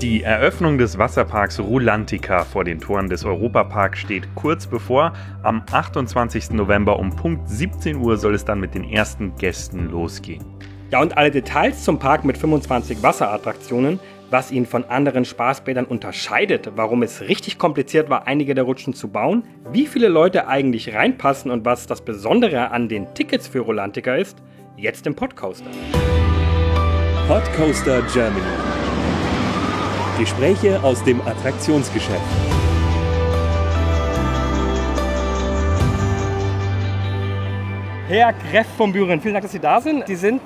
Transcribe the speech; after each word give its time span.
Die 0.00 0.22
Eröffnung 0.22 0.78
des 0.78 0.96
Wasserparks 0.96 1.60
Rulantica 1.60 2.46
vor 2.46 2.64
den 2.64 2.80
Toren 2.80 3.10
des 3.10 3.22
Europaparks 3.26 3.98
steht 3.98 4.34
kurz 4.34 4.66
bevor. 4.66 5.12
Am 5.42 5.62
28. 5.70 6.52
November 6.52 6.98
um 6.98 7.14
Punkt 7.14 7.50
17 7.50 7.98
Uhr 7.98 8.16
soll 8.16 8.34
es 8.34 8.46
dann 8.46 8.60
mit 8.60 8.74
den 8.74 8.84
ersten 8.84 9.36
Gästen 9.36 9.90
losgehen. 9.90 10.42
Ja, 10.90 11.02
und 11.02 11.18
alle 11.18 11.30
Details 11.30 11.84
zum 11.84 11.98
Park 11.98 12.24
mit 12.24 12.38
25 12.38 13.02
Wasserattraktionen, 13.02 14.00
was 14.30 14.50
ihn 14.50 14.64
von 14.64 14.84
anderen 14.84 15.26
Spaßbädern 15.26 15.84
unterscheidet, 15.84 16.72
warum 16.76 17.02
es 17.02 17.20
richtig 17.20 17.58
kompliziert 17.58 18.08
war, 18.08 18.26
einige 18.26 18.54
der 18.54 18.64
Rutschen 18.64 18.94
zu 18.94 19.08
bauen, 19.08 19.44
wie 19.70 19.86
viele 19.86 20.08
Leute 20.08 20.48
eigentlich 20.48 20.94
reinpassen 20.94 21.50
und 21.50 21.66
was 21.66 21.86
das 21.86 22.00
Besondere 22.02 22.70
an 22.70 22.88
den 22.88 23.12
Tickets 23.12 23.48
für 23.48 23.60
Rulantica 23.60 24.14
ist, 24.14 24.38
jetzt 24.78 25.06
im 25.06 25.14
Podcoaster. 25.14 25.70
Podcoaster 27.28 28.00
Germany. 28.14 28.59
Gespräche 30.20 30.78
aus 30.82 31.02
dem 31.02 31.18
Attraktionsgeschäft. 31.22 32.20
Herr 38.06 38.34
Greff 38.34 38.66
von 38.76 38.92
Büren, 38.92 39.22
vielen 39.22 39.32
Dank, 39.32 39.44
dass 39.44 39.52
Sie 39.52 39.60
da 39.60 39.80
sind. 39.80 40.06
Sie 40.06 40.16
sind, 40.16 40.42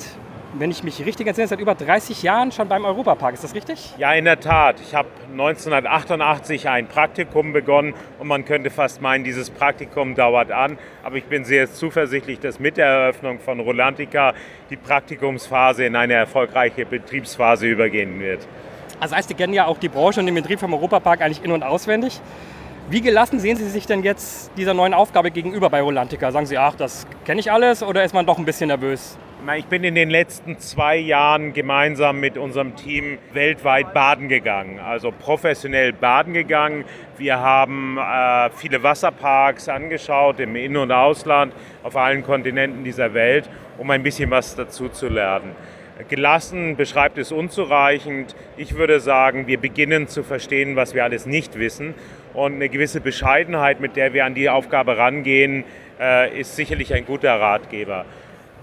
wenn 0.56 0.70
ich 0.70 0.84
mich 0.84 1.04
richtig 1.04 1.26
entsinne, 1.26 1.48
seit 1.48 1.58
über 1.58 1.74
30 1.74 2.22
Jahren 2.22 2.52
schon 2.52 2.68
beim 2.68 2.84
Europapark. 2.84 3.34
Ist 3.34 3.42
das 3.42 3.52
richtig? 3.56 3.92
Ja, 3.98 4.12
in 4.12 4.26
der 4.26 4.38
Tat. 4.38 4.76
Ich 4.80 4.94
habe 4.94 5.08
1988 5.32 6.68
ein 6.68 6.86
Praktikum 6.86 7.52
begonnen 7.52 7.94
und 8.20 8.28
man 8.28 8.44
könnte 8.44 8.70
fast 8.70 9.02
meinen, 9.02 9.24
dieses 9.24 9.50
Praktikum 9.50 10.14
dauert 10.14 10.52
an. 10.52 10.78
Aber 11.02 11.16
ich 11.16 11.24
bin 11.24 11.44
sehr 11.44 11.68
zuversichtlich, 11.68 12.38
dass 12.38 12.60
mit 12.60 12.76
der 12.76 12.86
Eröffnung 12.86 13.40
von 13.40 13.58
Rolantica 13.58 14.34
die 14.70 14.76
Praktikumsphase 14.76 15.84
in 15.84 15.96
eine 15.96 16.14
erfolgreiche 16.14 16.86
Betriebsphase 16.86 17.66
übergehen 17.66 18.20
wird. 18.20 18.46
Also 19.00 19.16
heißt, 19.16 19.28
Sie 19.28 19.34
kennen 19.34 19.52
ja 19.52 19.66
auch 19.66 19.78
die 19.78 19.88
Branche 19.88 20.20
und 20.20 20.26
den 20.26 20.34
Betrieb 20.34 20.60
vom 20.60 20.72
Europapark 20.72 21.20
eigentlich 21.20 21.44
in- 21.44 21.52
und 21.52 21.62
auswendig. 21.62 22.20
Wie 22.90 23.00
gelassen 23.00 23.40
sehen 23.40 23.56
Sie 23.56 23.68
sich 23.68 23.86
denn 23.86 24.02
jetzt 24.02 24.50
dieser 24.58 24.74
neuen 24.74 24.92
Aufgabe 24.92 25.30
gegenüber 25.30 25.70
bei 25.70 25.80
Rolantica? 25.80 26.30
Sagen 26.30 26.44
Sie, 26.44 26.58
ach, 26.58 26.74
das 26.74 27.06
kenne 27.24 27.40
ich 27.40 27.50
alles 27.50 27.82
oder 27.82 28.04
ist 28.04 28.12
man 28.12 28.26
doch 28.26 28.36
ein 28.36 28.44
bisschen 28.44 28.68
nervös? 28.68 29.16
Ich 29.56 29.66
bin 29.66 29.84
in 29.84 29.94
den 29.94 30.08
letzten 30.08 30.58
zwei 30.58 30.96
Jahren 30.96 31.52
gemeinsam 31.52 32.18
mit 32.18 32.38
unserem 32.38 32.76
Team 32.76 33.18
weltweit 33.32 33.92
baden 33.92 34.28
gegangen, 34.28 34.80
also 34.80 35.12
professionell 35.12 35.92
baden 35.92 36.32
gegangen. 36.32 36.84
Wir 37.18 37.40
haben 37.40 37.98
äh, 37.98 38.48
viele 38.56 38.82
Wasserparks 38.82 39.68
angeschaut 39.68 40.40
im 40.40 40.56
In- 40.56 40.78
und 40.78 40.92
Ausland, 40.92 41.52
auf 41.82 41.94
allen 41.96 42.22
Kontinenten 42.22 42.84
dieser 42.84 43.12
Welt, 43.12 43.48
um 43.76 43.90
ein 43.90 44.02
bisschen 44.02 44.30
was 44.30 44.56
dazu 44.56 44.88
zu 44.88 45.08
lernen. 45.08 45.52
Gelassen 46.08 46.76
beschreibt 46.76 47.18
es 47.18 47.30
unzureichend. 47.30 48.34
Ich 48.56 48.74
würde 48.74 48.98
sagen, 48.98 49.46
wir 49.46 49.58
beginnen 49.58 50.08
zu 50.08 50.24
verstehen, 50.24 50.74
was 50.74 50.92
wir 50.92 51.04
alles 51.04 51.24
nicht 51.24 51.56
wissen. 51.58 51.94
Und 52.32 52.54
eine 52.54 52.68
gewisse 52.68 53.00
Bescheidenheit, 53.00 53.80
mit 53.80 53.94
der 53.94 54.12
wir 54.12 54.24
an 54.24 54.34
die 54.34 54.48
Aufgabe 54.48 54.98
rangehen, 54.98 55.62
äh, 56.00 56.40
ist 56.40 56.56
sicherlich 56.56 56.92
ein 56.92 57.06
guter 57.06 57.40
Ratgeber. 57.40 58.04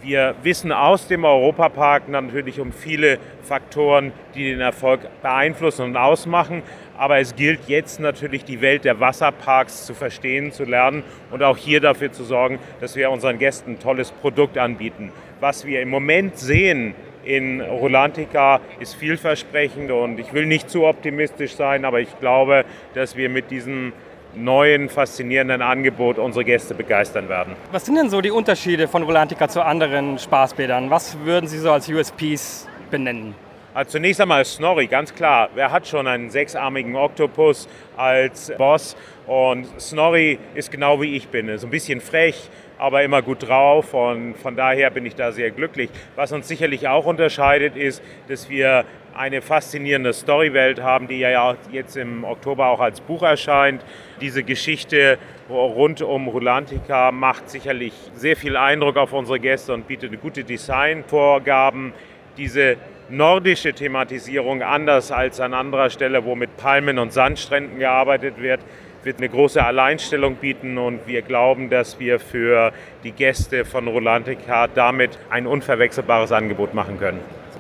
Wir 0.02 0.36
wissen 0.44 0.72
aus 0.72 1.08
dem 1.08 1.24
Europapark 1.24 2.10
natürlich 2.10 2.60
um 2.60 2.74
viele 2.74 3.20
Faktoren, 3.44 4.12
die 4.36 4.50
den 4.50 4.60
Erfolg 4.60 5.02
beeinflussen 5.22 5.86
und 5.86 5.96
ausmachen. 5.96 6.64
Aber 6.98 7.20
es 7.20 7.36
gilt 7.36 7.62
jetzt 7.68 8.00
natürlich, 8.00 8.44
die 8.44 8.62
Welt 8.62 8.84
der 8.84 9.00
Wasserparks 9.00 9.86
zu 9.86 9.94
verstehen, 9.94 10.52
zu 10.52 10.66
lernen 10.66 11.04
und 11.30 11.44
auch 11.44 11.56
hier 11.56 11.80
dafür 11.80 12.12
zu 12.12 12.24
sorgen, 12.24 12.60
dass 12.82 12.96
wir 12.96 13.10
unseren 13.10 13.38
Gästen 13.38 13.74
ein 13.74 13.80
tolles 13.80 14.12
Produkt 14.12 14.58
anbieten. 14.58 15.12
Was 15.40 15.66
wir 15.66 15.82
im 15.82 15.90
Moment 15.90 16.38
sehen 16.38 16.94
in 17.24 17.62
Rolantica 17.62 18.60
ist 18.80 18.96
vielversprechend 18.96 19.92
und 19.92 20.20
ich 20.20 20.34
will 20.34 20.46
nicht 20.46 20.70
zu 20.70 20.86
optimistisch 20.86 21.56
sein, 21.56 21.86
aber 21.86 22.00
ich 22.00 22.20
glaube, 22.20 22.66
dass 22.94 23.16
wir 23.16 23.30
mit 23.30 23.52
diesem 23.52 23.94
neuen, 24.36 24.90
faszinierenden 24.90 25.62
Angebot 25.62 26.18
unsere 26.18 26.46
Gäste 26.46 26.74
begeistern 26.74 27.28
werden. 27.30 27.56
Was 27.72 27.86
sind 27.86 27.96
denn 27.96 28.10
so 28.10 28.22
die 28.22 28.32
Unterschiede 28.32 28.88
von 28.88 29.04
Rolantica 29.04 29.48
zu 29.48 29.62
anderen 29.64 30.18
Spaßbädern? 30.18 30.90
Was 30.90 31.18
würden 31.24 31.48
Sie 31.48 31.58
so 31.58 31.72
als 31.72 31.90
USPs 31.90 32.68
benennen? 32.90 33.36
Also 33.74 33.92
zunächst 33.92 34.20
einmal 34.20 34.44
Snorri, 34.44 34.88
ganz 34.88 35.16
klar. 35.16 35.50
Wer 35.56 35.72
hat 35.72 35.88
schon 35.88 36.06
einen 36.06 36.30
sechsarmigen 36.30 36.96
Oktopus 36.96 37.70
als 37.96 38.52
Boss? 38.58 38.98
Und 39.32 39.66
Snorri 39.80 40.40
ist 40.56 40.72
genau 40.72 41.00
wie 41.02 41.16
ich 41.16 41.30
bin. 41.30 41.48
Ist 41.48 41.64
ein 41.64 41.70
bisschen 41.70 42.02
frech, 42.02 42.50
aber 42.78 43.02
immer 43.02 43.22
gut 43.22 43.48
drauf 43.48 43.94
und 43.94 44.36
von 44.36 44.58
daher 44.58 44.90
bin 44.90 45.06
ich 45.06 45.16
da 45.16 45.32
sehr 45.32 45.52
glücklich. 45.52 45.90
Was 46.18 46.34
uns 46.34 46.50
sicherlich 46.50 46.90
auch 46.90 47.06
unterscheidet, 47.06 47.78
ist, 47.78 48.04
dass 48.28 48.50
wir 48.50 48.84
eine 49.16 49.42
faszinierende 49.42 50.12
Storywelt 50.12 50.84
haben, 50.84 51.08
die 51.08 51.20
ja 51.20 51.56
jetzt 51.72 51.96
im 51.96 52.26
Oktober 52.26 52.68
auch 52.68 52.82
als 52.82 53.00
Buch 53.00 53.24
erscheint. 53.24 53.86
Diese 54.20 54.44
Geschichte 54.44 55.18
rund 55.50 56.02
um 56.02 56.28
Rulantica 56.28 57.14
macht 57.14 57.50
sicherlich 57.50 57.94
sehr 58.14 58.36
viel 58.36 58.58
Eindruck 58.58 58.98
auf 58.98 59.14
unsere 59.14 59.40
Gäste 59.40 59.74
und 59.74 59.88
bietet 59.88 60.22
gute 60.22 60.44
Designvorgaben. 60.44 61.94
Diese 62.36 62.76
nordische 63.08 63.72
Thematisierung, 63.72 64.62
anders 64.62 65.10
als 65.10 65.40
an 65.40 65.54
anderer 65.54 65.90
Stelle, 65.90 66.26
wo 66.26 66.36
mit 66.36 66.58
Palmen 66.58 67.00
und 67.00 67.14
Sandstränden 67.14 67.80
gearbeitet 67.80 68.42
wird, 68.42 68.60
wird 69.04 69.18
eine 69.18 69.30
große 69.30 69.64
Alleinstellung 69.64 70.36
bieten 70.36 70.78
und 70.78 71.08
wir 71.08 71.22
glauben, 71.22 71.70
dass 71.70 72.00
wir 72.00 72.20
für 72.20 72.72
die 73.04 73.12
Gäste 73.12 73.66
von 73.66 73.88
Rolantica 73.88 74.68
damit 74.68 75.18
ein 75.30 75.48
unverwechselbares 75.48 76.32
Angebot 76.32 76.74
machen 76.74 77.00
können. 77.00 77.20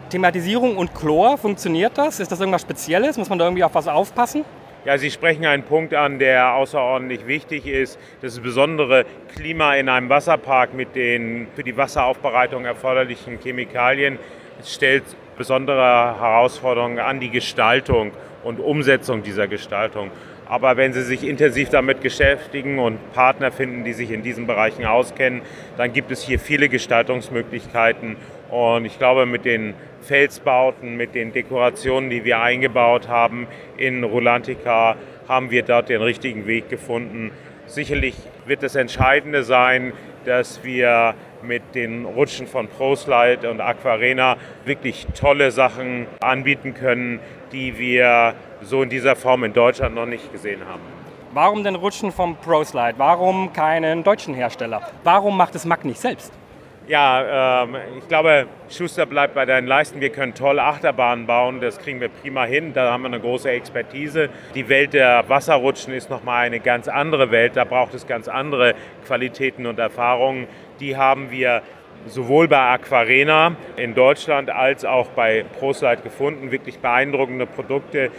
Thematisierung 0.09 0.77
und 0.77 0.93
Chlor, 0.93 1.37
funktioniert 1.37 1.97
das? 1.97 2.19
Ist 2.19 2.31
das 2.31 2.39
irgendwas 2.39 2.61
Spezielles? 2.61 3.17
Muss 3.17 3.29
man 3.29 3.39
da 3.39 3.45
irgendwie 3.45 3.63
auf 3.63 3.73
was 3.73 3.87
aufpassen? 3.87 4.43
Ja, 4.83 4.97
Sie 4.97 5.11
sprechen 5.11 5.45
einen 5.45 5.63
Punkt 5.63 5.93
an, 5.93 6.17
der 6.17 6.55
außerordentlich 6.55 7.27
wichtig 7.27 7.67
ist. 7.67 7.99
Das 8.21 8.39
besondere 8.39 9.05
Klima 9.35 9.75
in 9.75 9.89
einem 9.89 10.09
Wasserpark 10.09 10.73
mit 10.73 10.95
den 10.95 11.47
für 11.55 11.63
die 11.63 11.77
Wasseraufbereitung 11.77 12.65
erforderlichen 12.65 13.37
Chemikalien 13.39 14.17
stellt 14.65 15.03
besondere 15.37 16.19
Herausforderungen 16.19 16.99
an 16.99 17.19
die 17.19 17.29
Gestaltung 17.29 18.11
und 18.43 18.59
Umsetzung 18.59 19.23
dieser 19.23 19.47
Gestaltung. 19.47 20.11
Aber 20.51 20.75
wenn 20.75 20.91
Sie 20.91 21.03
sich 21.03 21.25
intensiv 21.25 21.69
damit 21.69 22.01
beschäftigen 22.01 22.77
und 22.77 23.13
Partner 23.13 23.53
finden, 23.53 23.85
die 23.85 23.93
sich 23.93 24.11
in 24.11 24.21
diesen 24.21 24.47
Bereichen 24.47 24.83
auskennen, 24.83 25.43
dann 25.77 25.93
gibt 25.93 26.11
es 26.11 26.21
hier 26.23 26.39
viele 26.39 26.67
Gestaltungsmöglichkeiten. 26.67 28.17
Und 28.49 28.83
ich 28.83 28.97
glaube, 28.99 29.25
mit 29.25 29.45
den 29.45 29.75
Felsbauten, 30.01 30.97
mit 30.97 31.15
den 31.15 31.31
Dekorationen, 31.31 32.09
die 32.09 32.25
wir 32.25 32.41
eingebaut 32.41 33.07
haben 33.07 33.47
in 33.77 34.03
Rulantica, 34.03 34.97
haben 35.25 35.51
wir 35.51 35.63
dort 35.63 35.87
den 35.87 36.01
richtigen 36.01 36.45
Weg 36.47 36.67
gefunden. 36.67 37.31
Sicherlich 37.65 38.15
wird 38.45 38.61
das 38.61 38.75
Entscheidende 38.75 39.43
sein, 39.43 39.93
dass 40.25 40.65
wir 40.65 41.15
mit 41.43 41.63
den 41.75 42.03
Rutschen 42.03 42.45
von 42.45 42.67
ProSlide 42.67 43.49
und 43.49 43.61
Aquarena 43.61 44.35
wirklich 44.65 45.07
tolle 45.17 45.51
Sachen 45.51 46.07
anbieten 46.19 46.73
können, 46.73 47.21
die 47.53 47.77
wir 47.77 48.35
so 48.61 48.83
in 48.83 48.89
dieser 48.89 49.15
Form 49.15 49.43
in 49.43 49.53
Deutschland 49.53 49.95
noch 49.95 50.05
nicht 50.05 50.31
gesehen 50.31 50.61
haben. 50.67 50.81
Warum 51.33 51.63
denn 51.63 51.75
Rutschen 51.75 52.11
vom 52.11 52.35
ProSlide? 52.35 52.95
Warum 52.97 53.53
keinen 53.53 54.03
deutschen 54.03 54.33
Hersteller? 54.33 54.81
Warum 55.03 55.37
macht 55.37 55.55
es 55.55 55.65
Mack 55.65 55.85
nicht 55.85 55.99
selbst? 55.99 56.33
Ja, 56.87 57.63
ähm, 57.63 57.77
ich 57.99 58.07
glaube, 58.07 58.47
Schuster 58.69 59.05
bleibt 59.05 59.35
bei 59.35 59.45
deinen 59.45 59.67
Leisten. 59.67 60.01
Wir 60.01 60.09
können 60.09 60.33
tolle 60.33 60.63
Achterbahnen 60.63 61.27
bauen, 61.27 61.61
das 61.61 61.77
kriegen 61.77 62.01
wir 62.01 62.09
prima 62.09 62.43
hin. 62.43 62.73
Da 62.73 62.91
haben 62.91 63.03
wir 63.03 63.07
eine 63.07 63.19
große 63.19 63.49
Expertise. 63.49 64.29
Die 64.55 64.67
Welt 64.67 64.93
der 64.93 65.23
Wasserrutschen 65.29 65.93
ist 65.93 66.09
nochmal 66.09 66.47
eine 66.47 66.59
ganz 66.59 66.87
andere 66.89 67.31
Welt. 67.31 67.55
Da 67.55 67.63
braucht 67.63 67.93
es 67.93 68.07
ganz 68.07 68.27
andere 68.27 68.73
Qualitäten 69.05 69.67
und 69.67 69.79
Erfahrungen. 69.79 70.47
Die 70.81 70.97
haben 70.97 71.31
wir 71.31 71.61
sowohl 72.07 72.47
bei 72.47 72.57
Aquarena 72.57 73.55
in 73.77 73.93
Deutschland 73.93 74.49
als 74.49 74.83
auch 74.83 75.07
bei 75.09 75.45
ProSlide 75.59 76.01
gefunden. 76.01 76.51
Wirklich 76.51 76.79
beeindruckende 76.79 77.45
Produkte. 77.45 78.11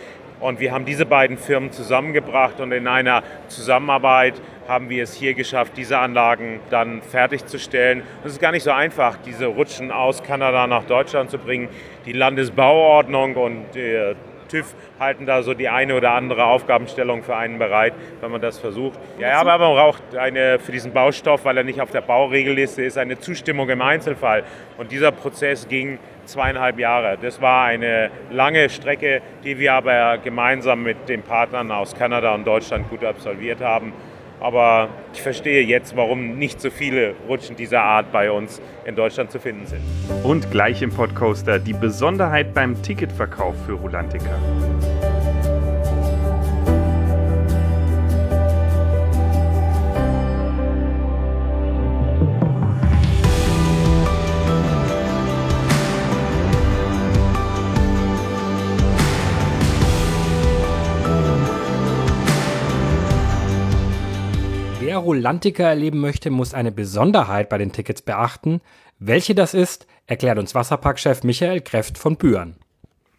Und 0.43 0.59
wir 0.59 0.73
haben 0.73 0.85
diese 0.85 1.07
beiden 1.07 1.39
Firmen 1.39 1.71
zusammengebracht 1.71 2.59
und 2.59 2.73
in 2.73 2.89
einer 2.89 3.23
Zusammenarbeit 3.47 4.35
haben 4.67 4.89
wir 4.89 5.05
es 5.05 5.15
hier 5.15 5.35
geschafft, 5.35 5.75
diese 5.77 5.99
Anlagen 5.99 6.59
dann 6.69 7.01
fertigzustellen. 7.01 8.03
Es 8.25 8.33
ist 8.33 8.41
gar 8.41 8.51
nicht 8.51 8.65
so 8.65 8.73
einfach, 8.73 9.19
diese 9.25 9.47
Rutschen 9.47 9.93
aus 9.93 10.25
Kanada 10.25 10.67
nach 10.67 10.83
Deutschland 10.83 11.31
zu 11.31 11.39
bringen. 11.39 11.69
Die 12.07 12.13
Landesbauordnung 12.13 13.37
und 13.37 13.67
der 13.77 14.17
TÜV 14.49 14.75
halten 14.99 15.27
da 15.27 15.45
so 15.45 15.55
die 15.55 15.69
eine 15.69 15.97
oder 15.97 16.11
andere 16.13 16.45
Aufgabenstellung 16.45 17.23
für 17.23 17.37
einen 17.37 17.59
bereit, 17.59 17.95
wenn 18.21 18.33
man 18.33 18.41
das 18.41 18.59
versucht. 18.59 18.99
Ja, 19.21 19.41
aber 19.41 19.59
man 19.59 19.75
braucht 19.75 20.17
eine, 20.17 20.59
für 20.59 20.73
diesen 20.73 20.93
Baustoff, 20.93 21.45
weil 21.45 21.57
er 21.57 21.65
nicht 21.65 21.81
auf 21.81 21.91
der 21.91 22.03
Bauregelliste 22.03 22.83
ist, 22.83 22.99
eine 22.99 23.19
Zustimmung 23.19 23.69
im 23.71 23.81
Einzelfall. 23.81 24.43
Und 24.77 24.91
dieser 24.91 25.13
Prozess 25.13 25.69
ging 25.69 26.01
zweieinhalb 26.27 26.79
Jahre. 26.79 27.19
Das 27.21 27.41
war 27.41 27.65
eine 27.65 28.11
lange 28.31 28.69
Strecke, 28.69 29.23
die 29.45 29.59
wir 29.59 29.75
aber 29.75 30.19
gemeinsam 30.19 30.83
mit 30.83 31.09
den 31.09 31.23
Partnern 31.23 31.71
aus 31.71 31.95
Kanada 31.95 32.35
und 32.35 32.47
Deutschland 32.47 32.89
gut 32.91 33.05
absolviert 33.05 33.61
haben. 33.61 33.93
Aber 34.41 34.89
ich 35.15 35.23
verstehe 35.23 35.63
jetzt, 35.63 35.97
warum 35.97 36.37
nicht 36.37 36.61
so 36.61 36.71
viele 36.71 37.15
Rutschen 37.29 37.55
dieser 37.55 37.83
Art 37.83 38.11
bei 38.11 38.31
uns 38.31 38.61
in 38.85 38.97
Deutschland 38.97 39.31
zu 39.31 39.39
finden 39.39 39.67
sind. 39.67 39.83
Und 40.25 40.51
gleich 40.51 40.83
im 40.83 40.91
Podcoaster 40.91 41.61
die 41.61 41.75
Besonderheit 41.75 42.53
beim 42.53 42.83
Ticketverkauf 42.83 43.55
für 43.67 43.75
Rulantica. 43.75 44.37
Wer 65.03 65.07
Rolantica 65.07 65.65
erleben 65.65 65.99
möchte, 65.99 66.31
muss 66.31 66.55
eine 66.55 66.71
Besonderheit 66.71 67.49
bei 67.49 67.59
den 67.59 67.73
Tickets 67.73 68.03
beachten. 68.03 68.61
Welche 69.01 69.35
das 69.35 69.53
ist, 69.53 69.89
erklärt 70.07 70.39
uns 70.39 70.55
Wasserparkchef 70.55 71.25
Michael 71.25 71.61
Kreft 71.61 71.99
von 71.99 72.15
Bühren. 72.15 72.55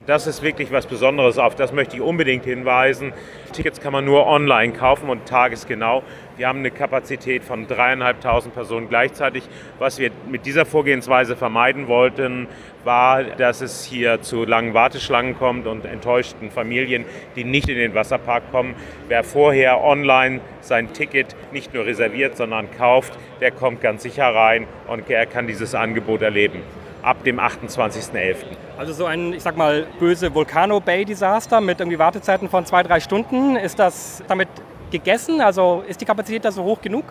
Das 0.06 0.28
ist 0.28 0.44
wirklich 0.44 0.70
was 0.70 0.86
Besonderes, 0.86 1.38
auf 1.38 1.56
das 1.56 1.72
möchte 1.72 1.96
ich 1.96 2.02
unbedingt 2.02 2.44
hinweisen. 2.44 3.14
Tickets 3.54 3.80
kann 3.80 3.94
man 3.94 4.04
nur 4.04 4.28
online 4.28 4.74
kaufen 4.74 5.10
und 5.10 5.26
tagesgenau. 5.26 6.04
Wir 6.36 6.50
haben 6.50 6.60
eine 6.60 6.72
Kapazität 6.72 7.42
von 7.42 7.68
dreieinhalbtausend 7.68 8.54
Personen 8.54 8.90
gleichzeitig. 8.90 9.44
Was 9.80 10.00
wir 10.00 10.12
mit 10.30 10.46
dieser 10.46 10.66
Vorgehensweise 10.66 11.38
vermeiden 11.38 11.88
wollten, 11.88 12.48
war, 12.84 13.24
dass 13.24 13.62
es 13.62 13.86
hier 13.86 14.22
zu 14.22 14.44
langen 14.44 14.74
Warteschlangen 14.74 15.38
kommt 15.38 15.68
und 15.68 15.86
enttäuschten 15.86 16.52
Familien, 16.52 17.06
die 17.38 17.46
nicht 17.46 17.70
in 17.70 17.78
den 17.78 17.96
Wasserpark 17.96 18.52
kommen. 18.52 18.76
Wer 19.08 19.24
vorher 19.24 19.82
online 19.82 20.42
sein 20.60 20.92
Ticket 20.92 21.34
nicht 21.54 21.74
nur 21.74 21.86
reserviert, 21.86 22.36
sondern 22.36 22.68
kauft, 22.78 23.18
der 23.40 23.52
kommt 23.52 23.80
ganz 23.80 24.04
sicher 24.04 24.36
rein 24.36 24.68
und 24.88 25.10
er 25.10 25.26
kann 25.28 25.48
dieses 25.48 25.76
Angebot 25.76 26.24
erleben 26.24 26.62
ab 27.04 27.24
dem 27.24 27.40
28.11. 27.40 28.36
Also 28.78 28.94
so 28.94 29.06
ein, 29.06 29.34
ich 29.34 29.44
sag 29.44 29.58
mal, 29.58 29.86
böse 30.00 30.34
Volcano 30.34 30.80
Bay 30.80 31.06
Desaster 31.06 31.62
mit 31.62 31.80
irgendwie 31.80 32.00
Wartezeiten 32.00 32.50
von 32.50 32.66
zwei, 32.66 32.82
drei 32.82 33.00
Stunden. 33.00 33.56
Ist 33.56 33.78
das 33.78 34.24
damit 34.28 34.48
gegessen? 34.90 35.42
Also 35.42 35.84
ist 35.88 36.02
die 36.02 36.06
Kapazität 36.06 36.46
da 36.46 36.52
so 36.52 36.64
hoch 36.64 36.82
genug? 36.82 37.06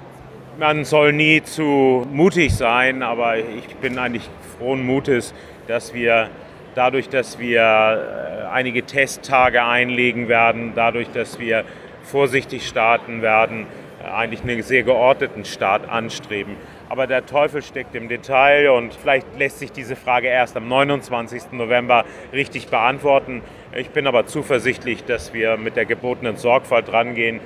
Man 0.59 0.85
soll 0.85 1.13
nie 1.13 1.43
zu 1.43 2.07
mutig 2.11 2.55
sein, 2.55 3.03
aber 3.03 3.39
ich 3.39 3.77
bin 3.77 3.99
eigentlich 3.99 4.29
frohen 4.59 4.85
Mutes, 4.85 5.35
dass 5.67 5.95
wir 5.95 6.29
dadurch, 6.75 7.09
dass 7.09 7.39
wir 7.39 7.61
äh, 7.61 8.47
einige 8.53 8.85
Testtage 8.85 9.63
einlegen 9.63 10.29
werden, 10.29 10.73
dadurch, 10.75 11.11
dass 11.11 11.39
wir 11.39 11.65
vorsichtig 12.03 12.67
starten 12.67 13.23
werden, 13.23 13.67
äh, 14.03 14.11
eigentlich 14.11 14.43
einen 14.43 14.63
sehr 14.63 14.83
geordneten 14.83 15.45
Start 15.45 15.89
anstreben. 15.89 16.57
Aber 16.93 17.07
der 17.07 17.25
Teufel 17.25 17.63
steckt 17.63 17.95
im 17.95 18.11
Detail 18.11 18.69
und 18.69 18.93
vielleicht 18.93 19.27
lässt 19.39 19.61
sich 19.61 19.73
diese 19.73 19.97
Frage 19.97 20.29
erst 20.29 20.59
am 20.59 20.69
29. 20.69 21.53
November 21.53 22.05
richtig 22.35 22.69
beantworten. 22.69 23.41
Ich 23.75 23.89
bin 23.89 24.07
aber 24.07 24.27
zuversichtlich, 24.27 25.03
dass 25.03 25.33
wir 25.33 25.57
mit 25.57 25.77
der 25.77 25.87
gebotenen 25.87 26.37
Sorgfalt 26.37 26.93
rangehen. 26.93 27.41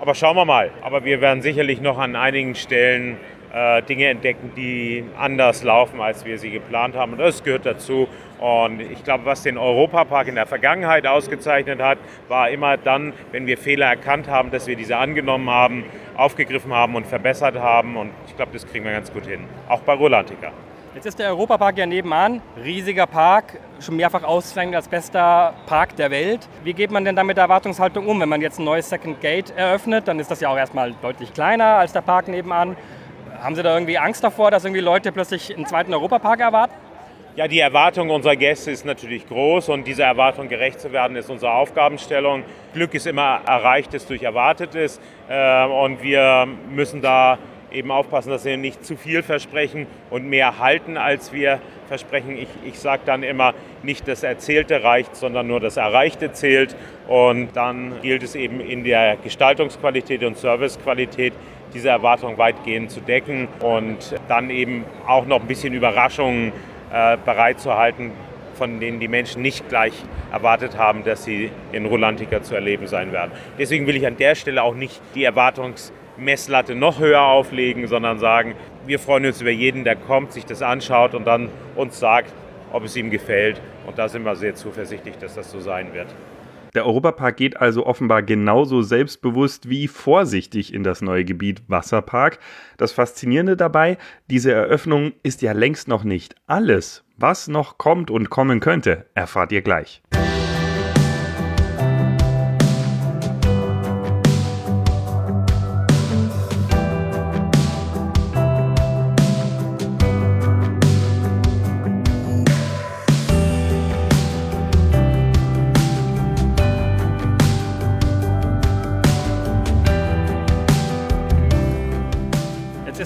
Aber 0.00 0.16
schauen 0.16 0.34
wir 0.34 0.44
mal. 0.44 0.72
Aber 0.82 1.04
wir 1.04 1.20
werden 1.20 1.40
sicherlich 1.40 1.80
noch 1.80 1.98
an 1.98 2.16
einigen 2.16 2.56
Stellen 2.56 3.16
äh, 3.54 3.82
Dinge 3.82 4.08
entdecken, 4.08 4.52
die 4.56 5.04
anders 5.16 5.62
laufen, 5.62 6.00
als 6.00 6.24
wir 6.24 6.38
sie 6.38 6.50
geplant 6.50 6.96
haben. 6.96 7.12
Und 7.12 7.18
das 7.18 7.44
gehört 7.44 7.64
dazu. 7.64 8.08
Und 8.40 8.80
ich 8.80 9.04
glaube, 9.04 9.24
was 9.26 9.42
den 9.42 9.56
Europapark 9.56 10.26
in 10.28 10.34
der 10.34 10.46
Vergangenheit 10.46 11.06
ausgezeichnet 11.06 11.80
hat, 11.80 11.98
war 12.28 12.50
immer 12.50 12.76
dann, 12.76 13.12
wenn 13.30 13.46
wir 13.46 13.56
Fehler 13.56 13.86
erkannt 13.86 14.28
haben, 14.28 14.50
dass 14.50 14.66
wir 14.66 14.76
diese 14.76 14.96
angenommen 14.96 15.48
haben, 15.48 15.84
aufgegriffen 16.16 16.74
haben 16.74 16.96
und 16.96 17.06
verbessert 17.06 17.56
haben. 17.56 17.96
Und 17.96 18.10
ich 18.26 18.36
glaube, 18.36 18.52
das 18.52 18.66
kriegen 18.66 18.84
wir 18.84 18.92
ganz 18.92 19.12
gut 19.12 19.26
hin. 19.26 19.44
Auch 19.68 19.80
bei 19.80 19.94
Rolantica. 19.94 20.50
Jetzt 20.94 21.06
ist 21.06 21.18
der 21.18 21.28
Europapark 21.30 21.76
ja 21.76 21.86
nebenan, 21.86 22.40
riesiger 22.62 23.08
Park, 23.08 23.58
schon 23.80 23.96
mehrfach 23.96 24.22
ausgezeichnet 24.22 24.76
als 24.76 24.86
bester 24.86 25.52
Park 25.66 25.96
der 25.96 26.12
Welt. 26.12 26.48
Wie 26.62 26.72
geht 26.72 26.92
man 26.92 27.04
denn 27.04 27.16
da 27.16 27.24
mit 27.24 27.36
der 27.36 27.44
Erwartungshaltung 27.44 28.06
um? 28.06 28.20
Wenn 28.20 28.28
man 28.28 28.40
jetzt 28.40 28.60
ein 28.60 28.64
neues 28.64 28.88
Second 28.88 29.20
Gate 29.20 29.52
eröffnet, 29.56 30.06
dann 30.06 30.20
ist 30.20 30.30
das 30.30 30.40
ja 30.40 30.50
auch 30.50 30.56
erstmal 30.56 30.92
deutlich 31.02 31.32
kleiner 31.32 31.78
als 31.78 31.92
der 31.92 32.02
Park 32.02 32.28
nebenan. 32.28 32.76
Haben 33.44 33.56
Sie 33.56 33.62
da 33.62 33.74
irgendwie 33.74 33.98
Angst 33.98 34.24
davor, 34.24 34.50
dass 34.50 34.64
irgendwie 34.64 34.80
Leute 34.80 35.12
plötzlich 35.12 35.54
einen 35.54 35.66
zweiten 35.66 35.92
Europapark 35.92 36.40
erwarten? 36.40 36.72
Ja, 37.36 37.46
die 37.46 37.58
Erwartung 37.58 38.08
unserer 38.08 38.36
Gäste 38.36 38.70
ist 38.70 38.86
natürlich 38.86 39.28
groß 39.28 39.68
und 39.68 39.86
dieser 39.86 40.06
Erwartung 40.06 40.48
gerecht 40.48 40.80
zu 40.80 40.92
werden, 40.92 41.14
ist 41.14 41.28
unsere 41.28 41.52
Aufgabenstellung. 41.52 42.42
Glück 42.72 42.94
ist 42.94 43.06
immer 43.06 43.42
Erreichtes 43.46 44.06
durch 44.06 44.22
Erwartetes 44.22 44.98
äh, 45.28 45.66
und 45.66 46.02
wir 46.02 46.48
müssen 46.70 47.02
da 47.02 47.36
eben 47.70 47.90
aufpassen, 47.90 48.30
dass 48.30 48.46
wir 48.46 48.56
nicht 48.56 48.82
zu 48.82 48.96
viel 48.96 49.22
versprechen 49.22 49.88
und 50.08 50.26
mehr 50.26 50.58
halten, 50.58 50.96
als 50.96 51.34
wir 51.34 51.60
versprechen. 51.86 52.38
Ich, 52.38 52.48
ich 52.64 52.78
sage 52.78 53.02
dann 53.04 53.22
immer, 53.22 53.52
nicht 53.82 54.08
das 54.08 54.22
Erzählte 54.22 54.82
reicht, 54.82 55.16
sondern 55.16 55.48
nur 55.48 55.60
das 55.60 55.76
Erreichte 55.76 56.32
zählt. 56.32 56.74
Und 57.08 57.50
dann 57.54 58.00
gilt 58.00 58.22
es 58.22 58.36
eben 58.36 58.60
in 58.60 58.84
der 58.84 59.16
Gestaltungsqualität 59.16 60.24
und 60.24 60.38
Servicequalität 60.38 61.34
diese 61.74 61.88
Erwartung 61.88 62.38
weitgehend 62.38 62.90
zu 62.90 63.00
decken 63.00 63.48
und 63.60 64.14
dann 64.28 64.50
eben 64.50 64.84
auch 65.06 65.26
noch 65.26 65.40
ein 65.40 65.46
bisschen 65.46 65.74
Überraschungen 65.74 66.52
äh, 66.92 67.16
bereitzuhalten, 67.24 68.12
von 68.54 68.78
denen 68.80 69.00
die 69.00 69.08
Menschen 69.08 69.42
nicht 69.42 69.68
gleich 69.68 69.92
erwartet 70.32 70.78
haben, 70.78 71.04
dass 71.04 71.24
sie 71.24 71.50
in 71.72 71.86
Rolantica 71.86 72.42
zu 72.42 72.54
erleben 72.54 72.86
sein 72.86 73.12
werden. 73.12 73.32
Deswegen 73.58 73.86
will 73.86 73.96
ich 73.96 74.06
an 74.06 74.16
der 74.16 74.34
Stelle 74.36 74.62
auch 74.62 74.74
nicht 74.74 75.00
die 75.14 75.24
Erwartungsmesslatte 75.24 76.74
noch 76.74 77.00
höher 77.00 77.22
auflegen, 77.22 77.88
sondern 77.88 78.18
sagen, 78.18 78.54
wir 78.86 78.98
freuen 78.98 79.26
uns 79.26 79.40
über 79.40 79.50
jeden, 79.50 79.84
der 79.84 79.96
kommt, 79.96 80.32
sich 80.32 80.46
das 80.46 80.62
anschaut 80.62 81.14
und 81.14 81.26
dann 81.26 81.48
uns 81.74 81.98
sagt, 81.98 82.32
ob 82.72 82.84
es 82.84 82.96
ihm 82.96 83.10
gefällt. 83.10 83.60
Und 83.86 83.98
da 83.98 84.08
sind 84.08 84.24
wir 84.24 84.36
sehr 84.36 84.54
zuversichtlich, 84.54 85.16
dass 85.18 85.34
das 85.34 85.50
so 85.50 85.60
sein 85.60 85.92
wird. 85.94 86.08
Der 86.74 86.86
Europapark 86.86 87.36
geht 87.36 87.56
also 87.56 87.86
offenbar 87.86 88.22
genauso 88.22 88.82
selbstbewusst 88.82 89.68
wie 89.68 89.86
vorsichtig 89.86 90.74
in 90.74 90.82
das 90.82 91.02
neue 91.02 91.24
Gebiet 91.24 91.62
Wasserpark. 91.68 92.38
Das 92.76 92.90
Faszinierende 92.90 93.56
dabei, 93.56 93.96
diese 94.28 94.52
Eröffnung 94.52 95.12
ist 95.22 95.42
ja 95.42 95.52
längst 95.52 95.86
noch 95.86 96.02
nicht 96.02 96.34
alles. 96.46 97.04
Was 97.16 97.46
noch 97.46 97.78
kommt 97.78 98.10
und 98.10 98.28
kommen 98.28 98.58
könnte, 98.58 99.06
erfahrt 99.14 99.52
ihr 99.52 99.62
gleich. 99.62 100.02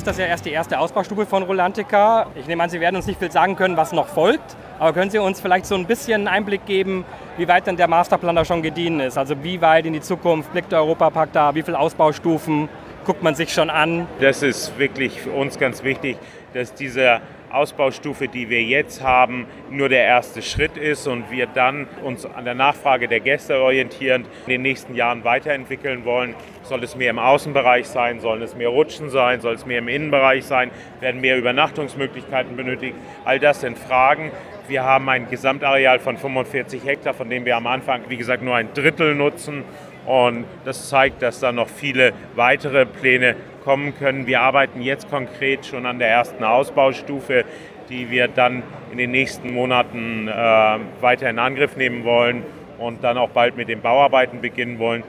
Das 0.08 0.16
ja 0.16 0.24
erst 0.24 0.46
die 0.46 0.52
erste 0.52 0.78
Ausbaustufe 0.78 1.26
von 1.26 1.42
Rolantica. 1.42 2.28
Ich 2.34 2.46
nehme 2.46 2.62
an, 2.62 2.70
Sie 2.70 2.80
werden 2.80 2.96
uns 2.96 3.06
nicht 3.06 3.18
viel 3.18 3.30
sagen 3.30 3.56
können, 3.56 3.76
was 3.76 3.92
noch 3.92 4.06
folgt. 4.06 4.56
Aber 4.78 4.94
können 4.94 5.10
Sie 5.10 5.18
uns 5.18 5.38
vielleicht 5.38 5.66
so 5.66 5.74
ein 5.74 5.84
bisschen 5.84 6.28
Einblick 6.28 6.64
geben, 6.64 7.04
wie 7.36 7.46
weit 7.46 7.66
denn 7.66 7.76
der 7.76 7.88
Masterplan 7.88 8.34
da 8.34 8.46
schon 8.46 8.62
gediehen 8.62 9.00
ist? 9.00 9.18
Also 9.18 9.34
wie 9.44 9.60
weit 9.60 9.84
in 9.84 9.92
die 9.92 10.00
Zukunft 10.00 10.50
blickt 10.52 10.72
der 10.72 10.78
Europapark 10.78 11.32
da? 11.34 11.54
Wie 11.54 11.62
viele 11.62 11.78
Ausbaustufen 11.78 12.70
guckt 13.04 13.22
man 13.22 13.34
sich 13.34 13.52
schon 13.52 13.68
an? 13.68 14.06
Das 14.18 14.42
ist 14.42 14.78
wirklich 14.78 15.20
für 15.20 15.30
uns 15.32 15.58
ganz 15.58 15.82
wichtig, 15.82 16.16
dass 16.54 16.72
dieser 16.72 17.20
Ausbaustufe, 17.50 18.28
die 18.28 18.50
wir 18.50 18.62
jetzt 18.62 19.02
haben, 19.02 19.46
nur 19.70 19.88
der 19.88 20.04
erste 20.04 20.42
Schritt 20.42 20.76
ist 20.76 21.06
und 21.06 21.30
wir 21.30 21.46
dann 21.46 21.86
uns 22.02 22.26
an 22.26 22.44
der 22.44 22.54
Nachfrage 22.54 23.08
der 23.08 23.20
Gäste 23.20 23.60
orientierend 23.60 24.26
in 24.46 24.50
den 24.50 24.62
nächsten 24.62 24.94
Jahren 24.94 25.24
weiterentwickeln 25.24 26.04
wollen. 26.04 26.34
Soll 26.62 26.84
es 26.84 26.96
mehr 26.96 27.10
im 27.10 27.18
Außenbereich 27.18 27.86
sein, 27.86 28.20
sollen 28.20 28.42
es 28.42 28.54
mehr 28.54 28.68
Rutschen 28.68 29.08
sein, 29.10 29.40
soll 29.40 29.54
es 29.54 29.64
mehr 29.64 29.78
im 29.78 29.88
Innenbereich 29.88 30.44
sein, 30.44 30.70
werden 31.00 31.20
mehr 31.20 31.38
Übernachtungsmöglichkeiten 31.38 32.56
benötigt. 32.56 32.94
All 33.24 33.38
das 33.38 33.60
sind 33.60 33.78
Fragen. 33.78 34.30
Wir 34.68 34.84
haben 34.84 35.08
ein 35.08 35.30
Gesamtareal 35.30 35.98
von 35.98 36.18
45 36.18 36.84
Hektar, 36.84 37.14
von 37.14 37.30
dem 37.30 37.46
wir 37.46 37.56
am 37.56 37.66
Anfang, 37.66 38.02
wie 38.08 38.18
gesagt, 38.18 38.42
nur 38.42 38.54
ein 38.54 38.68
Drittel 38.74 39.14
nutzen. 39.14 39.64
Und 40.04 40.44
das 40.64 40.88
zeigt, 40.88 41.22
dass 41.22 41.40
da 41.40 41.52
noch 41.52 41.68
viele 41.68 42.12
weitere 42.34 42.86
Pläne 42.86 43.36
kommen 43.68 43.94
können. 43.98 44.26
Wir 44.26 44.40
arbeiten 44.40 44.80
jetzt 44.80 45.10
konkret 45.10 45.66
schon 45.66 45.84
an 45.84 45.98
der 45.98 46.08
ersten 46.08 46.42
Ausbaustufe, 46.42 47.44
die 47.90 48.10
wir 48.10 48.26
dann 48.26 48.62
in 48.90 48.96
den 48.96 49.10
nächsten 49.10 49.52
Monaten 49.52 50.26
äh, 50.26 50.32
weiter 51.02 51.28
in 51.28 51.38
Angriff 51.38 51.76
nehmen 51.76 52.02
wollen 52.02 52.44
und 52.78 53.04
dann 53.04 53.18
auch 53.18 53.28
bald 53.28 53.58
mit 53.58 53.68
den 53.68 53.82
Bauarbeiten 53.82 54.40
beginnen 54.40 54.78
wollen. 54.78 55.02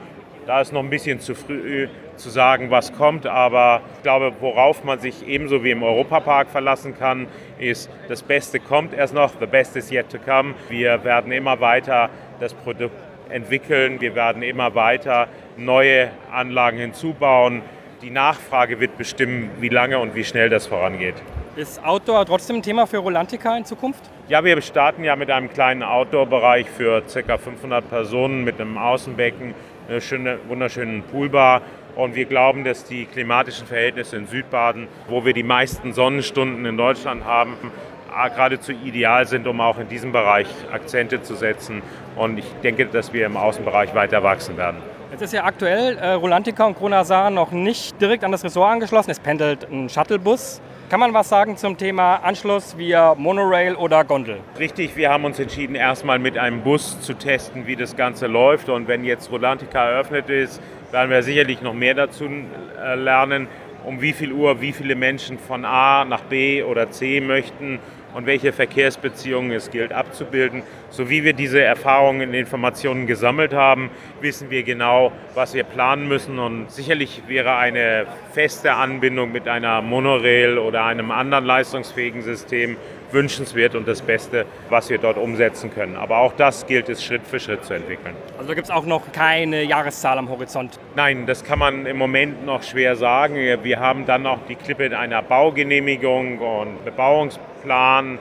Da 0.46 0.60
ist 0.60 0.74
noch 0.74 0.82
ein 0.82 0.90
bisschen 0.90 1.20
zu 1.20 1.34
früh 1.34 1.88
zu 2.16 2.28
sagen, 2.28 2.70
was 2.70 2.92
kommt, 2.92 3.26
aber 3.26 3.80
ich 3.96 4.02
glaube, 4.02 4.34
worauf 4.40 4.84
man 4.84 4.98
sich 4.98 5.26
ebenso 5.26 5.64
wie 5.64 5.70
im 5.70 5.82
Europapark 5.82 6.50
verlassen 6.50 6.94
kann, 6.98 7.28
ist, 7.58 7.88
das 8.08 8.22
Beste 8.22 8.60
kommt 8.60 8.92
erst 8.92 9.14
noch, 9.14 9.32
the 9.40 9.46
best 9.46 9.74
is 9.74 9.90
yet 9.90 10.10
to 10.10 10.18
come. 10.18 10.52
Wir 10.68 11.02
werden 11.02 11.32
immer 11.32 11.60
weiter 11.60 12.10
das 12.40 12.52
Produkt 12.52 13.00
entwickeln. 13.30 14.02
Wir 14.02 14.14
werden 14.14 14.42
immer 14.42 14.74
weiter 14.74 15.28
neue 15.56 16.10
Anlagen 16.30 16.76
hinzubauen. 16.76 17.62
Die 18.02 18.10
Nachfrage 18.10 18.80
wird 18.80 18.96
bestimmen, 18.96 19.50
wie 19.60 19.68
lange 19.68 19.98
und 19.98 20.14
wie 20.14 20.24
schnell 20.24 20.48
das 20.48 20.66
vorangeht. 20.66 21.16
Ist 21.56 21.84
Outdoor 21.84 22.24
trotzdem 22.24 22.56
ein 22.56 22.62
Thema 22.62 22.86
für 22.86 22.96
Rolantica 22.96 23.54
in 23.54 23.66
Zukunft? 23.66 24.00
Ja, 24.28 24.42
wir 24.42 24.58
starten 24.62 25.04
ja 25.04 25.16
mit 25.16 25.30
einem 25.30 25.50
kleinen 25.50 25.82
Outdoor-Bereich 25.82 26.70
für 26.70 27.02
ca. 27.02 27.36
500 27.36 27.90
Personen 27.90 28.42
mit 28.42 28.58
einem 28.58 28.78
Außenbecken, 28.78 29.54
einer 29.86 30.00
schöne, 30.00 30.38
wunderschönen 30.48 31.02
Poolbar. 31.02 31.60
Und 31.94 32.14
wir 32.14 32.24
glauben, 32.24 32.64
dass 32.64 32.84
die 32.84 33.04
klimatischen 33.04 33.66
Verhältnisse 33.66 34.16
in 34.16 34.26
Südbaden, 34.26 34.88
wo 35.08 35.26
wir 35.26 35.34
die 35.34 35.42
meisten 35.42 35.92
Sonnenstunden 35.92 36.64
in 36.64 36.78
Deutschland 36.78 37.26
haben, 37.26 37.58
geradezu 38.34 38.72
ideal 38.72 39.26
sind, 39.26 39.46
um 39.46 39.60
auch 39.60 39.78
in 39.78 39.88
diesem 39.88 40.12
Bereich 40.12 40.48
Akzente 40.72 41.22
zu 41.22 41.34
setzen. 41.34 41.82
Und 42.20 42.38
ich 42.38 42.44
denke, 42.62 42.84
dass 42.84 43.14
wir 43.14 43.24
im 43.24 43.38
Außenbereich 43.38 43.94
weiter 43.94 44.22
wachsen 44.22 44.58
werden. 44.58 44.76
Jetzt 45.10 45.22
ist 45.22 45.32
ja 45.32 45.42
aktuell 45.44 45.96
äh, 45.96 46.10
Rolantica 46.12 46.66
und 46.66 46.76
Kronasar 46.76 47.30
noch 47.30 47.50
nicht 47.50 47.98
direkt 47.98 48.24
an 48.24 48.30
das 48.30 48.44
Ressort 48.44 48.70
angeschlossen. 48.72 49.10
Es 49.10 49.18
pendelt 49.18 49.66
ein 49.70 49.88
Shuttlebus. 49.88 50.60
Kann 50.90 51.00
man 51.00 51.14
was 51.14 51.30
sagen 51.30 51.56
zum 51.56 51.78
Thema 51.78 52.16
Anschluss 52.16 52.76
via 52.76 53.14
Monorail 53.14 53.74
oder 53.74 54.04
Gondel? 54.04 54.40
Richtig, 54.58 54.94
wir 54.96 55.08
haben 55.08 55.24
uns 55.24 55.38
entschieden, 55.38 55.74
erstmal 55.74 56.18
mit 56.18 56.36
einem 56.36 56.60
Bus 56.60 57.00
zu 57.00 57.14
testen, 57.14 57.66
wie 57.66 57.74
das 57.74 57.96
Ganze 57.96 58.26
läuft. 58.26 58.68
Und 58.68 58.86
wenn 58.86 59.02
jetzt 59.02 59.32
Rolantica 59.32 59.82
eröffnet 59.82 60.28
ist, 60.28 60.60
werden 60.92 61.10
wir 61.10 61.22
sicherlich 61.22 61.62
noch 61.62 61.72
mehr 61.72 61.94
dazu 61.94 62.26
äh, 62.26 62.96
lernen, 62.96 63.48
um 63.86 64.02
wie 64.02 64.12
viel 64.12 64.32
Uhr 64.32 64.60
wie 64.60 64.72
viele 64.72 64.94
Menschen 64.94 65.38
von 65.38 65.64
A 65.64 66.04
nach 66.04 66.20
B 66.24 66.62
oder 66.62 66.90
C 66.90 67.22
möchten 67.22 67.78
und 68.14 68.26
welche 68.26 68.52
Verkehrsbeziehungen 68.52 69.52
es 69.52 69.70
gilt 69.70 69.92
abzubilden. 69.92 70.62
So 70.90 71.08
wie 71.08 71.24
wir 71.24 71.32
diese 71.32 71.62
Erfahrungen 71.62 72.28
und 72.28 72.34
Informationen 72.34 73.06
gesammelt 73.06 73.52
haben, 73.52 73.90
wissen 74.20 74.50
wir 74.50 74.62
genau, 74.62 75.12
was 75.34 75.54
wir 75.54 75.64
planen 75.64 76.08
müssen. 76.08 76.38
Und 76.38 76.70
sicherlich 76.70 77.22
wäre 77.26 77.56
eine 77.56 78.06
feste 78.32 78.74
Anbindung 78.74 79.32
mit 79.32 79.48
einer 79.48 79.82
Monorail 79.82 80.58
oder 80.58 80.84
einem 80.84 81.10
anderen 81.10 81.44
leistungsfähigen 81.44 82.22
System 82.22 82.76
wünschenswert 83.12 83.74
und 83.74 83.86
das 83.86 84.02
Beste, 84.02 84.46
was 84.68 84.90
wir 84.90 84.98
dort 84.98 85.16
umsetzen 85.16 85.72
können. 85.72 85.96
Aber 85.96 86.18
auch 86.18 86.32
das 86.36 86.66
gilt 86.66 86.88
es 86.88 87.04
Schritt 87.04 87.26
für 87.26 87.40
Schritt 87.40 87.64
zu 87.64 87.74
entwickeln. 87.74 88.14
Also 88.38 88.54
gibt 88.54 88.66
es 88.66 88.70
auch 88.70 88.86
noch 88.86 89.12
keine 89.12 89.62
Jahreszahl 89.62 90.18
am 90.18 90.28
Horizont? 90.28 90.78
Nein, 90.96 91.26
das 91.26 91.44
kann 91.44 91.58
man 91.58 91.86
im 91.86 91.96
Moment 91.96 92.44
noch 92.44 92.62
schwer 92.62 92.96
sagen. 92.96 93.36
Wir 93.62 93.80
haben 93.80 94.06
dann 94.06 94.22
noch 94.22 94.38
die 94.48 94.56
Klippe 94.56 94.96
einer 94.96 95.22
Baugenehmigung 95.22 96.38
und 96.38 96.84
Bebauungsplan. 96.84 98.18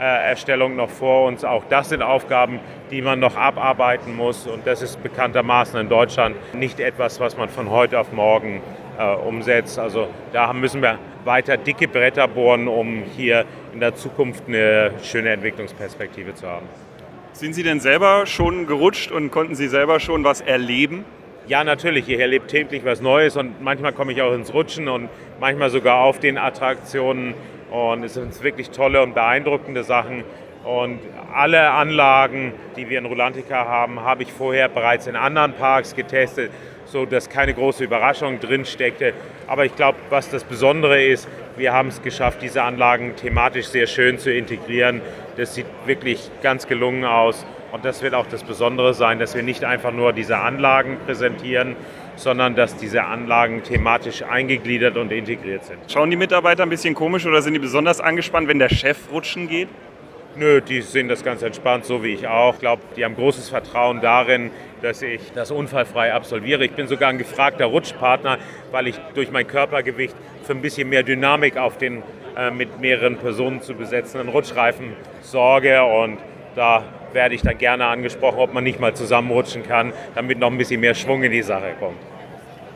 Erstellung 0.00 0.76
noch 0.76 0.88
vor 0.88 1.26
uns. 1.26 1.44
Auch 1.44 1.64
das 1.68 1.90
sind 1.90 2.02
Aufgaben, 2.02 2.58
die 2.90 3.02
man 3.02 3.20
noch 3.20 3.36
abarbeiten 3.36 4.16
muss. 4.16 4.46
Und 4.46 4.66
das 4.66 4.80
ist 4.80 5.02
bekanntermaßen 5.02 5.78
in 5.78 5.90
Deutschland 5.90 6.36
nicht 6.54 6.80
etwas, 6.80 7.20
was 7.20 7.36
man 7.36 7.50
von 7.50 7.70
heute 7.70 8.00
auf 8.00 8.10
morgen 8.10 8.62
äh, 8.98 9.14
umsetzt. 9.14 9.78
Also 9.78 10.08
da 10.32 10.52
müssen 10.54 10.80
wir 10.80 10.98
weiter 11.24 11.56
dicke 11.56 11.88
Bretter 11.88 12.28
bohren, 12.28 12.68
um 12.68 13.02
hier 13.16 13.44
in 13.72 13.80
der 13.80 13.94
Zukunft 13.94 14.44
eine 14.48 14.92
schöne 15.02 15.30
Entwicklungsperspektive 15.30 16.34
zu 16.34 16.46
haben. 16.46 16.66
Sind 17.32 17.54
Sie 17.54 17.62
denn 17.62 17.80
selber 17.80 18.26
schon 18.26 18.66
gerutscht 18.66 19.10
und 19.10 19.30
konnten 19.30 19.54
Sie 19.54 19.68
selber 19.68 20.00
schon 20.00 20.24
was 20.24 20.40
erleben? 20.40 21.04
Ja, 21.46 21.64
natürlich. 21.64 22.08
Ich 22.08 22.18
erlebe 22.18 22.46
täglich 22.46 22.84
was 22.84 23.00
Neues 23.00 23.36
und 23.36 23.62
manchmal 23.62 23.92
komme 23.92 24.12
ich 24.12 24.22
auch 24.22 24.32
ins 24.32 24.52
Rutschen 24.52 24.88
und 24.88 25.08
manchmal 25.40 25.70
sogar 25.70 26.00
auf 26.00 26.18
den 26.20 26.38
Attraktionen. 26.38 27.34
Und 27.70 28.04
es 28.04 28.14
sind 28.14 28.42
wirklich 28.42 28.70
tolle 28.70 29.02
und 29.02 29.14
beeindruckende 29.14 29.84
Sachen. 29.84 30.24
Und 30.64 30.98
alle 31.32 31.70
Anlagen, 31.70 32.52
die 32.76 32.88
wir 32.88 32.98
in 32.98 33.06
Rulantica 33.06 33.64
haben, 33.64 34.00
habe 34.00 34.22
ich 34.24 34.32
vorher 34.32 34.68
bereits 34.68 35.06
in 35.06 35.16
anderen 35.16 35.54
Parks 35.54 35.96
getestet 35.96 36.50
so 36.90 37.06
dass 37.06 37.28
keine 37.28 37.54
große 37.54 37.84
Überraschung 37.84 38.40
drin 38.40 38.64
steckte. 38.64 39.14
Aber 39.50 39.64
ich 39.64 39.74
glaube, 39.74 39.98
was 40.10 40.30
das 40.30 40.44
Besondere 40.44 41.02
ist, 41.02 41.28
wir 41.56 41.72
haben 41.72 41.88
es 41.88 42.02
geschafft, 42.02 42.40
diese 42.40 42.62
Anlagen 42.62 43.16
thematisch 43.16 43.66
sehr 43.66 43.88
schön 43.88 44.16
zu 44.16 44.32
integrieren. 44.32 45.00
Das 45.36 45.56
sieht 45.56 45.66
wirklich 45.86 46.30
ganz 46.40 46.68
gelungen 46.68 47.04
aus. 47.04 47.44
Und 47.72 47.84
das 47.84 48.00
wird 48.00 48.14
auch 48.14 48.26
das 48.26 48.44
Besondere 48.44 48.94
sein, 48.94 49.18
dass 49.18 49.34
wir 49.34 49.42
nicht 49.42 49.64
einfach 49.64 49.90
nur 49.90 50.12
diese 50.12 50.38
Anlagen 50.38 50.98
präsentieren, 51.04 51.74
sondern 52.14 52.54
dass 52.54 52.76
diese 52.76 53.02
Anlagen 53.02 53.64
thematisch 53.64 54.22
eingegliedert 54.22 54.96
und 54.96 55.10
integriert 55.10 55.64
sind. 55.64 55.78
Schauen 55.88 56.10
die 56.10 56.16
Mitarbeiter 56.16 56.62
ein 56.62 56.70
bisschen 56.70 56.94
komisch 56.94 57.26
oder 57.26 57.42
sind 57.42 57.54
die 57.54 57.58
besonders 57.58 58.00
angespannt, 58.00 58.46
wenn 58.46 58.60
der 58.60 58.68
Chef 58.68 58.98
rutschen 59.10 59.48
geht? 59.48 59.68
Nö, 60.36 60.60
die 60.60 60.80
sehen 60.80 61.08
das 61.08 61.24
ganz 61.24 61.42
entspannt, 61.42 61.84
so 61.86 62.04
wie 62.04 62.14
ich 62.14 62.28
auch. 62.28 62.54
Ich 62.54 62.60
glaube, 62.60 62.82
die 62.96 63.04
haben 63.04 63.16
großes 63.16 63.48
Vertrauen 63.48 64.00
darin, 64.00 64.52
dass 64.82 65.02
ich 65.02 65.32
das 65.34 65.50
unfallfrei 65.50 66.12
absolviere. 66.12 66.64
Ich 66.64 66.72
bin 66.72 66.88
sogar 66.88 67.10
ein 67.10 67.18
gefragter 67.18 67.66
Rutschpartner, 67.66 68.38
weil 68.70 68.86
ich 68.86 68.98
durch 69.14 69.30
mein 69.30 69.46
Körpergewicht 69.46 70.14
für 70.42 70.52
ein 70.52 70.62
bisschen 70.62 70.88
mehr 70.88 71.02
Dynamik 71.02 71.56
auf 71.56 71.78
den 71.78 72.02
äh, 72.36 72.50
mit 72.50 72.80
mehreren 72.80 73.16
Personen 73.16 73.62
zu 73.62 73.74
besetzenden 73.74 74.28
Rutschreifen 74.28 74.92
sorge. 75.22 75.82
Und 75.84 76.18
da 76.54 76.84
werde 77.12 77.34
ich 77.34 77.42
dann 77.42 77.58
gerne 77.58 77.86
angesprochen, 77.86 78.38
ob 78.38 78.54
man 78.54 78.64
nicht 78.64 78.80
mal 78.80 78.94
zusammenrutschen 78.94 79.62
kann, 79.62 79.92
damit 80.14 80.38
noch 80.38 80.50
ein 80.50 80.58
bisschen 80.58 80.80
mehr 80.80 80.94
Schwung 80.94 81.22
in 81.22 81.32
die 81.32 81.42
Sache 81.42 81.74
kommt. 81.78 81.98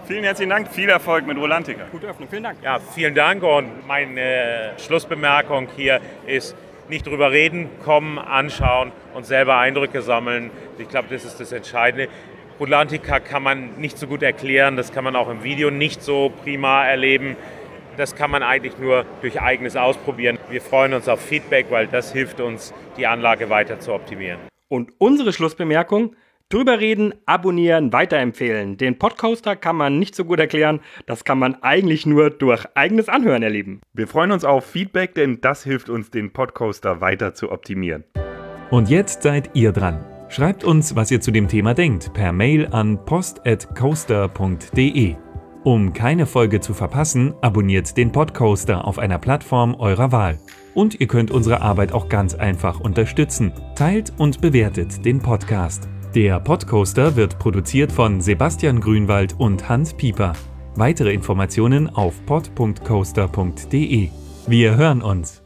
Vielen 0.07 0.25
herzlichen 0.25 0.51
Dank, 0.51 0.69
viel 0.69 0.91
Erfolg 0.91 1.27
mit 1.27 1.39
Rolantica. 1.39 1.85
Gute 1.91 2.09
Öffnung, 2.09 2.29
vielen 2.29 2.43
Dank. 2.43 2.59
Ja, 2.63 2.79
vielen 2.79 3.15
Dank 3.15 3.43
und 3.43 3.87
meine 3.87 4.73
Schlussbemerkung 4.77 5.69
hier 5.77 5.99
ist, 6.27 6.55
nicht 6.89 7.07
drüber 7.07 7.33
reden, 7.33 7.69
kommen, 7.85 8.19
anschauen 8.19 8.93
und 9.15 9.27
selber 9.27 9.59
Eindrücke 9.59 10.03
sammeln. 10.03 10.51
Ich 10.79 10.89
glaube, 10.89 11.09
das 11.11 11.25
ist 11.25 11.41
das 11.41 11.53
Entscheidende. 11.53 12.09
Rulantica 12.61 13.19
kann 13.19 13.43
man 13.43 13.77
nicht 13.79 13.99
so 13.99 14.07
gut 14.07 14.23
erklären, 14.23 14.77
das 14.77 14.93
kann 14.93 15.05
man 15.05 15.17
auch 15.17 15.29
im 15.29 15.43
Video 15.43 15.71
nicht 15.71 16.03
so 16.03 16.33
prima 16.43 16.87
erleben. 16.87 17.37
Das 17.97 18.15
kann 18.15 18.31
man 18.31 18.43
eigentlich 18.43 18.79
nur 18.79 19.05
durch 19.21 19.41
eigenes 19.41 19.77
Ausprobieren. 19.77 20.39
Wir 20.51 20.61
freuen 20.61 20.95
uns 20.95 21.09
auf 21.09 21.21
Feedback, 21.21 21.67
weil 21.71 21.87
das 21.87 22.13
hilft 22.13 22.41
uns, 22.41 22.75
die 22.97 23.07
Anlage 23.07 23.51
weiter 23.51 23.81
zu 23.81 23.93
optimieren. 23.93 24.39
Und 24.69 24.93
unsere 24.99 25.33
Schlussbemerkung, 25.33 26.17
Drüber 26.51 26.79
reden, 26.79 27.15
abonnieren, 27.27 27.93
weiterempfehlen. 27.93 28.77
Den 28.77 28.99
Podcoaster 28.99 29.57
kann 29.57 29.77
man 29.77 29.99
nicht 29.99 30.15
so 30.15 30.25
gut 30.25 30.39
erklären, 30.39 30.81
das 31.07 31.25
kann 31.25 31.39
man 31.39 31.57
eigentlich 31.63 32.07
nur 32.07 32.31
durch 32.31 32.65
eigenes 32.75 33.09
Anhören 33.09 33.43
erleben. 33.43 33.81
Wir 33.93 34.07
freuen 34.07 34.31
uns 34.31 34.45
auf 34.45 34.65
Feedback, 34.65 35.15
denn 35.15 35.41
das 35.41 35.65
hilft 35.65 35.89
uns, 35.89 36.11
den 36.11 36.33
Podcoaster 36.33 37.01
weiter 37.01 37.35
zu 37.35 37.51
optimieren. 37.51 38.05
Und 38.71 38.91
jetzt 38.91 39.23
seid 39.23 39.51
ihr 39.55 39.73
dran. 39.73 40.05
Schreibt 40.29 40.65
uns, 40.65 40.97
was 40.97 41.11
ihr 41.11 41.21
zu 41.21 41.31
dem 41.31 41.49
Thema 41.49 41.75
denkt, 41.75 42.13
per 42.13 42.33
Mail 42.33 42.69
an 42.71 43.05
post.coaster.de. 43.05 45.17
Um 45.65 45.93
keine 45.95 46.27
Folge 46.27 46.61
zu 46.61 46.75
verpassen, 46.75 47.35
abonniert 47.41 47.97
den 47.97 48.13
Podcoaster 48.13 48.87
auf 48.87 48.99
einer 48.99 49.19
Plattform 49.19 49.75
eurer 49.75 50.13
Wahl. 50.13 50.39
Und 50.75 51.01
ihr 51.01 51.07
könnt 51.07 51.31
unsere 51.31 51.63
Arbeit 51.63 51.93
auch 51.93 52.09
ganz 52.09 52.35
einfach 52.35 52.81
unterstützen. 52.81 53.53
Teilt 53.75 54.13
und 54.19 54.41
bewertet 54.41 55.05
den 55.05 55.21
Podcast. 55.21 55.89
Der 56.15 56.39
Podcoaster 56.39 57.17
wird 57.17 57.41
produziert 57.41 57.91
von 57.91 58.21
Sebastian 58.21 58.79
Grünwald 58.79 59.35
und 59.37 59.69
Hans 59.69 59.93
Pieper. 59.95 60.35
Weitere 60.77 61.13
Informationen 61.13 61.89
auf 61.89 62.25
pod.coaster.de. 62.25 64.11
Wir 64.47 64.77
hören 64.77 65.03
uns. 65.03 65.44